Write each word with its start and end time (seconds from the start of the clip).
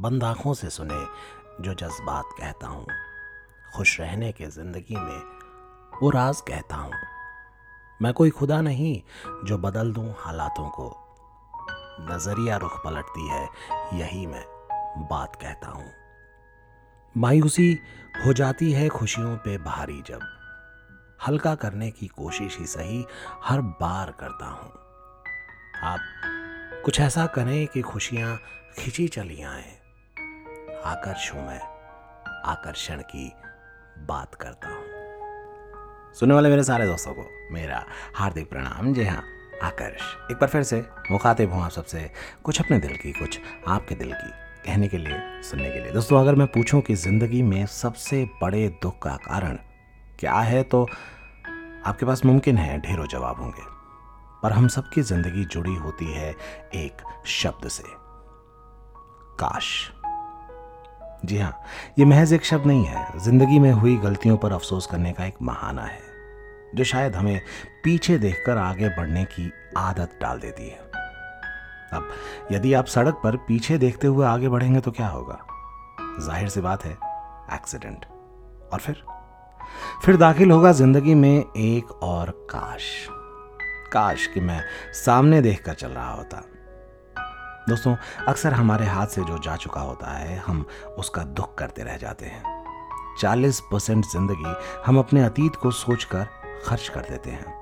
बंद 0.00 0.24
आँखों 0.24 0.54
से 0.54 0.70
सुने 0.70 1.06
जो 1.60 1.74
जज्बात 1.74 2.24
कहता 2.38 2.66
हूँ। 2.66 2.86
खुश 3.76 4.00
रहने 4.00 4.32
के 4.32 4.46
ज़िंदगी 4.46 4.96
में 4.96 5.22
वो 6.02 6.10
राज 6.10 6.40
कहता 6.40 6.76
हूँ। 6.76 6.92
मैं 8.02 8.12
कोई 8.12 8.30
खुदा 8.30 8.60
नहीं 8.60 9.02
जो 9.44 9.58
बदल 9.58 9.92
दूँ 9.92 10.14
हालातों 10.18 10.68
को। 10.68 11.04
नज़रिया 12.00 12.56
रुख 12.56 12.84
पलटती 12.84 13.28
है, 13.28 13.48
यही 13.94 14.26
मैं 14.26 14.44
बात 15.10 15.36
कहता 15.36 15.68
हूँ। 15.68 15.90
मायूसी 17.16 17.78
हो 18.26 18.32
जाती 18.32 18.72
है 18.72 18.88
खुशियों 18.88 19.36
पे 19.36 19.58
भारी 19.58 20.02
जब। 20.06 20.20
हल्का 21.26 21.54
करने 21.54 21.90
की 21.90 22.06
कोशिश 22.06 22.58
ही 22.58 22.66
सही 22.66 23.04
हर 23.44 23.60
बार 23.60 24.10
करता 24.10 24.46
हूँ। 24.46 24.70
आप 25.82 26.00
कुछ 26.84 27.00
ऐसा 27.00 27.26
करें 27.26 27.66
कि 27.66 27.82
खुशियाँ 27.82 28.38
खिंची 28.78 29.08
चली 29.08 29.42
आए। 29.42 29.87
आकर्ष 30.86 31.30
हूँ 31.32 31.46
मैं 31.46 31.60
आकर्षण 32.46 33.00
की 33.04 33.32
बात 34.08 34.34
करता 34.34 34.68
हूँ। 34.68 36.14
सुनने 36.14 36.34
वाले 36.34 36.48
मेरे 36.48 36.62
सारे 36.62 36.86
दोस्तों 36.86 37.12
को 37.14 37.24
मेरा 37.52 37.84
हार्दिक 38.16 38.48
प्रणाम। 38.50 38.92
जी 38.94 39.04
हाँ 39.04 39.22
आकर्ष। 39.62 40.02
एक 40.30 40.36
बार 40.36 40.48
फिर 40.48 40.62
से 40.62 40.84
मुखातिब 41.10 41.52
हूँ 41.52 41.62
आप 41.62 41.70
सबसे 41.70 42.10
कुछ 42.44 42.60
अपने 42.60 42.78
दिल 42.78 42.96
की, 42.96 43.12
कुछ 43.12 43.40
आपके 43.68 43.94
दिल 43.94 44.12
की 44.12 44.30
कहने 44.64 44.88
के 44.88 44.98
लिए, 44.98 45.20
सुनने 45.42 45.70
के 45.70 45.80
लिए। 45.80 45.92
दोस्तों, 45.92 46.20
अगर 46.20 46.34
मैं 46.34 46.46
पूछूँ 46.46 46.80
कि 46.80 46.94
ज़िंदगी 46.96 47.42
में 47.42 47.66
सबसे 47.66 48.24
बड़े 48.42 48.68
दुख 48.82 48.98
का 49.02 49.16
कारण 49.18 49.58
क्या 50.18 50.34
है 50.34 50.62
तो 50.64 50.86
आपके 51.86 52.06
पास 52.06 52.24
मुमकिन 52.24 52.58
है, 52.58 52.78
ढेरों 52.80 53.06
जवाब 53.06 53.40
होंगे। 53.40 53.62
पर 54.42 54.52
हम 54.52 54.68
सबकी 54.68 55.02
ज़िंदगी 55.02 55.44
जुड़ी 55.46 55.74
होती 55.76 56.12
है 56.12 56.30
एक 56.76 57.02
शब्द 57.26 57.68
से, 57.68 57.84
काश। 59.40 59.90
जी 61.22 61.38
हाँ 61.38 61.52
ये 61.98 62.04
महज 62.04 62.32
एक 62.32 62.44
शब्द 62.44 62.66
नहीं 62.66 62.84
है। 62.84 63.18
ज़िंदगी 63.20 63.58
में 63.58 63.70
हुई 63.72 63.96
गलतियों 63.96 64.36
पर 64.36 64.52
अफसोस 64.52 64.86
करने 64.86 65.12
का 65.12 65.24
एक 65.24 65.36
बहाना 65.42 65.82
है, 65.82 66.00
जो 66.74 66.84
शायद 66.84 67.16
हमें 67.16 67.40
पीछे 67.84 68.18
देखकर 68.18 68.58
आगे 68.58 68.88
बढ़ने 68.88 69.24
की 69.24 69.50
आदत 69.76 70.18
डाल 70.20 70.40
देती 70.40 70.68
है। 70.68 70.86
अब, 71.92 72.08
यदि 72.52 72.72
आप 72.72 72.86
सड़क 72.86 73.20
पर 73.24 73.36
पीछे 73.38 73.78
देखते 73.78 74.06
हुए 74.06 74.26
आगे 74.26 74.48
बढ़ेंगे 74.48 74.80
तो 74.80 74.90
क्या 74.90 75.08
होगा? 75.08 75.38
ज़ाहिर 76.20 76.48
सी 76.48 76.60
बात 76.60 76.84
है, 76.84 76.92
एक्सीडेंट। 77.54 78.04
और 78.72 78.78
फिर? 78.78 79.02
फिर 80.04 80.16
दाखिल 80.16 80.50
होगा 80.50 80.72
ज़िंदगी 80.72 81.14
में 81.14 81.38
एक 81.38 81.90
और 82.02 82.30
काश। 82.50 82.84
काश 83.92 84.26
कि 84.26 84.40
मैं 84.40 84.62
सामने 84.94 85.40
देखकर 85.42 85.74
चल 85.74 85.88
रहा 85.88 86.10
होता। 86.10 86.42
दोस्तों, 87.68 87.94
अक्सर 88.28 88.52
हमारे 88.52 88.86
हाथ 88.86 89.06
से 89.06 89.22
जो 89.24 89.38
जा 89.38 89.56
चुका 89.56 89.80
होता 89.80 90.10
है, 90.10 90.36
हम 90.38 90.64
उसका 90.98 91.22
दुख 91.22 91.54
करते 91.58 91.82
रह 91.82 91.96
जाते 91.96 92.26
हैं। 92.26 92.56
चालीस 93.20 93.60
परसेंट 93.60 94.04
ज़िंदगी 94.04 94.54
हम 94.86 94.98
अपने 94.98 95.24
अतीत 95.24 95.56
को 95.56 95.70
सोचकर 95.70 96.26
खर्च 96.66 96.88
कर 96.88 97.00
देते 97.00 97.30
हैं। 97.30 97.54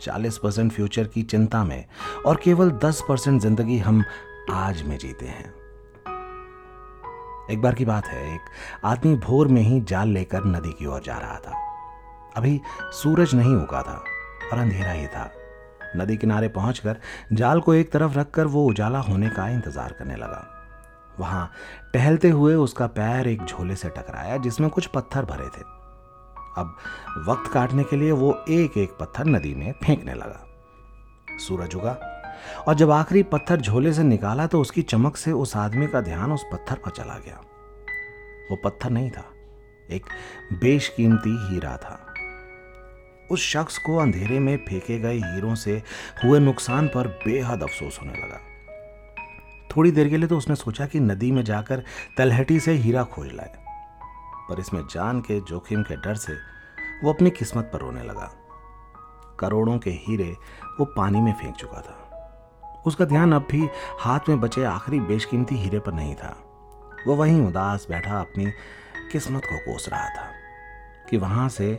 चालीस 0.00 0.38
परसेंट 0.38 0.72
फ्यूचर 0.72 1.06
की 1.06 1.22
चिंता 1.22 1.62
में 1.64 1.84
और 2.26 2.40
केवल 2.44 2.70
दस 2.84 3.02
परसेंट 3.08 3.40
ज़िंदगी 3.40 3.78
हम 3.78 4.02
आज 4.52 4.82
में 4.82 4.98
जीते 4.98 5.26
हैं। 5.26 5.54
एक 7.50 7.62
बार 7.62 7.74
की 7.74 7.84
बात 7.84 8.06
है, 8.06 8.34
एक 8.34 8.40
आदमी 8.84 9.16
भोर 9.16 9.48
में 9.48 9.62
ही 9.62 9.80
जाल 9.80 10.08
लेकर 10.08 10.44
नदी 10.44 10.72
की 10.72 10.86
ओर 10.86 11.02
जा 11.02 11.18
रहा 11.18 11.38
था। 11.38 11.64
अभी 12.36 12.60
सूरज 12.92 13.34
नहीं 13.34 13.54
उगा 13.56 13.82
था 13.82 14.02
और 14.52 14.58
अंधेरा 14.58 14.92
ही 14.92 15.06
था। 15.06 15.30
नदी 15.96 16.16
किनारे 16.16 16.48
पहुंचकर 16.50 16.96
जाल 17.32 17.60
को 17.60 17.74
एक 17.74 17.92
तरफ़ 17.92 18.18
रखकर 18.18 18.46
वो 18.46 18.64
उजाला 18.66 18.98
होने 19.00 19.28
का 19.30 19.48
इंतज़ार 19.50 19.92
करने 19.92 20.16
लगा। 20.16 20.44
वहाँ 21.18 21.50
टहलते 21.92 22.30
हुए 22.30 22.54
उसका 22.56 22.86
पैर 22.88 23.28
एक 23.28 23.44
झोले 23.44 23.76
से 23.76 23.88
टकराया, 23.88 24.36
जिसमें 24.38 24.68
कुछ 24.70 24.86
पत्थर 24.86 25.24
भरे 25.24 25.48
थे। 25.48 25.62
अब 26.56 26.76
वक्त 27.28 27.50
काटने 27.52 27.84
के 27.84 27.96
लिए 27.96 28.12
वो 28.12 28.32
एक 28.50 28.76
एक 28.78 28.96
पत्थर 29.00 29.26
नदी 29.26 29.54
में 29.54 29.72
फेंकने 29.84 30.14
लगा। 30.14 30.42
सूरज 31.38 31.74
उगा 31.74 31.98
और 32.68 32.74
जब 32.74 32.90
आखिरी 32.90 33.22
पत्थर 33.24 33.60
झोले 33.60 33.92
से 33.92 34.02
निकाला 34.04 34.46
तो 34.46 34.60
उसकी 34.60 34.82
चमक 34.84 35.16
से 35.16 35.32
उस 35.34 35.56
आदमी 35.56 35.86
का 35.86 36.00
ध्यान 36.02 36.32
उस 36.32 36.44
पत्थर 36.52 36.76
पर 36.76 36.90
चला 36.92 37.18
गया। 37.18 37.40
वो 38.50 38.56
पत्थर 38.64 38.90
नहीं 38.90 39.10
था, 39.10 39.24
एक 39.88 40.04
बेशकीमती 40.54 41.36
हीरा 41.44 41.76
था। 41.76 41.98
उस 43.30 43.42
शख्स 43.42 43.78
को 43.78 43.96
अंधेरे 43.96 44.38
में 44.38 44.56
फेंके 44.58 44.98
गए 44.98 45.14
हीरों 45.14 45.54
से 45.54 45.82
हुए 46.24 46.38
नुकसान 46.38 46.88
पर 46.88 47.08
बेहद 47.24 47.62
अफसोस 47.62 47.98
होने 48.02 48.12
लगा। 48.12 48.40
थोड़ी 49.70 49.90
देर 49.90 50.08
के 50.08 50.16
लिए 50.16 50.28
तो 50.28 50.36
उसने 50.38 50.54
सोचा 50.54 50.86
कि 50.86 51.00
नदी 51.00 51.30
में 51.32 51.42
जाकर 51.44 51.82
तलहटी 52.18 52.58
से 52.60 52.72
हीरा 52.74 53.02
खोज 53.04 53.32
लाए, 53.32 53.52
पर 54.48 54.60
इसमें 54.60 54.80
जान 54.90 55.20
के 55.20 55.40
जोखिम 55.40 55.82
के 55.82 55.96
डर 55.96 56.14
से 56.16 56.34
वो 57.04 57.12
अपनी 57.12 57.30
किस्मत 57.30 57.70
पर 57.72 57.80
रोने 57.80 58.02
लगा। 58.02 58.30
करोड़ों 59.40 59.78
के 59.78 59.90
हीरे 59.98 60.30
वो 60.80 60.84
पानी 60.86 61.20
में 61.20 61.32
फेंक 61.32 61.54
चुका 61.54 61.80
था। 61.80 62.82
उसका 62.86 63.04
ध्यान 63.04 63.32
अब 63.32 63.46
भी 63.50 63.68
हाथ 64.00 64.28
में 64.28 64.40
बचे 64.40 64.64
आखिरी 64.64 65.00
बेशकीमती 65.02 65.56
हीरे 65.56 65.78
पर 65.78 65.92
नहीं 65.92 66.14
था। 66.14 66.36
वो 67.06 67.16
वहीं 67.16 67.40
उदास 67.40 67.86
बैठा 67.90 68.20
अपनी 68.20 68.46
किस्मत 69.12 69.44
को 69.44 69.58
कोस 69.64 69.88
रहा 69.88 70.08
था। 70.08 70.30
कि 71.10 71.16
वहाँ 71.16 71.48
से 71.48 71.70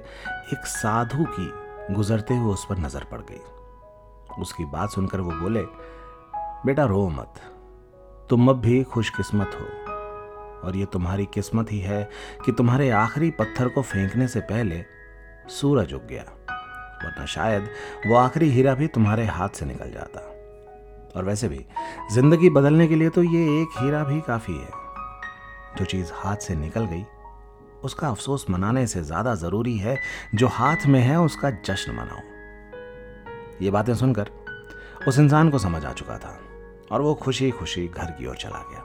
एक 0.54 0.66
साधु 0.66 1.26
की 1.30 1.94
गुजरते 1.94 2.36
हुए 2.36 2.54
उस 2.54 2.66
पर 2.66 2.78
नज़र 2.78 3.04
पड़ 3.04 3.22
गई। 3.22 4.42
उसकी 4.42 4.66
बात 4.66 4.90
सुनकर 4.90 5.22
वो 5.22 5.32
बोले, 5.32 5.62
बेटा, 6.66 6.86
रो 6.86 7.08
मत। 7.10 7.42
तुम 8.30 8.50
अब 8.50 8.60
भी 8.62 8.84
खुशकिस्मत 8.84 9.52
हो। 9.56 9.66
और 10.58 10.76
ये 10.76 10.86
तुम्हारी 10.86 11.26
किस्मत 11.26 11.72
ही 11.72 11.80
है 11.80 12.04
कि 12.46 12.52
तुम्हारे 12.52 12.90
आखिरी 12.90 13.30
पत्थर 13.32 13.68
को 13.68 13.82
फेंकने 13.82 14.28
से 14.28 14.40
पहले 14.42 14.84
सूरज 15.50 15.94
उग 15.94 16.08
गया, 16.08 16.24
वरना 17.04 17.26
शायद 17.26 17.70
वो 18.08 18.16
आखिरी 18.16 18.50
हीरा 18.50 18.74
भी 18.74 18.88
तुम्हारे 18.88 19.26
हाथ 19.26 19.50
से 19.50 19.66
निकल 19.66 19.92
जाता। 19.92 20.20
और 21.16 21.26
वैसे 21.26 21.50
भी, 21.50 21.66
ज़िंदगी 22.12 22.50
बदलने 22.50 22.88
के 22.88 22.96
लिए 22.96 23.10
तो 23.10 23.24
ये 23.24 23.44
एक 23.62 23.78
हीरा 23.80 24.04
भी 24.04 24.20
काफ़ी 24.22 24.58
है। 24.58 24.70
जो 25.78 25.86
चीज़ 25.86 26.12
हाथ 26.16 26.36
से 26.38 26.56
निकल 26.56 26.86
गई 26.86 27.04
उसका 27.84 28.10
अफसोस 28.10 28.46
मनाने 28.50 28.88
से 28.88 29.04
ज़्यादा 29.04 29.36
ज़रूरी 29.36 29.78
है, 29.78 29.98
जो 30.36 30.48
हाथ 30.48 30.86
में 30.88 31.00
है, 31.00 31.20
उसका 31.20 31.52
जश्न 31.52 31.92
मनाओ। 31.92 32.22
ये 33.62 33.72
बातें 33.72 33.96
सुनकर 33.96 34.32
उस 35.08 35.20
इंसान 35.20 35.50
को 35.50 35.60
समझ 35.60 35.86
आ 35.86 35.94
चुका 35.94 36.18
था 36.18 36.40
और 36.92 37.02
वो 37.02 37.14
खुशी 37.16 37.52
खुशी 37.52 37.88
घर 37.88 38.12
की 38.12 38.28
ओर 38.28 38.36
चला 38.36 38.64
गया। 38.72 38.84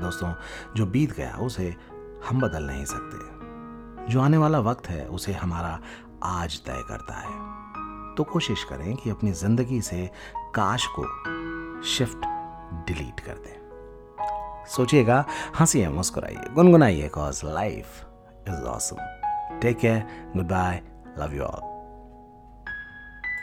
दोस्तों, 0.00 0.32
जो 0.76 0.86
बीत 0.86 1.12
गया, 1.12 1.36
उसे 1.36 1.76
हम 2.28 2.40
बदल 2.40 2.62
नहीं 2.62 2.84
सकते। 2.84 4.10
जो 4.12 4.20
आने 4.20 4.36
वाला 4.36 4.60
वक्त 4.60 4.88
है, 4.88 5.06
उसे 5.08 5.32
हमारा 5.32 5.80
आज 6.22 6.60
तय 6.60 6.84
करता 6.88 7.14
है। 7.14 8.14
तो 8.16 8.24
कोशिश 8.24 8.64
करें 8.64 8.96
कि 8.96 9.10
अपनी 9.10 9.32
ज़िंदगी 9.32 9.80
से 9.80 10.10
काश 10.54 10.86
को 10.98 11.04
शिफ्ट 11.82 12.26
डिलीट 12.88 13.20
कर 13.20 13.34
दें। 13.34 13.59
सोचिएगा, 14.76 15.24
हंसिए, 15.60 15.88
मुस्कुराइए, 15.88 16.44
गुनगुनाइए 16.54 17.08
cause 17.08 17.40
life 17.44 18.04
is 18.48 18.62
awesome 18.66 18.96
take 19.60 19.78
care 19.78 20.06
good 20.36 20.48
bye 20.48 20.82
love 21.18 21.34
you 21.34 21.42
all 21.42 21.69